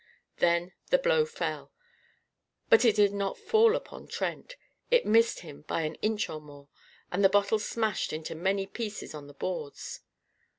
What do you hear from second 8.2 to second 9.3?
many pieces on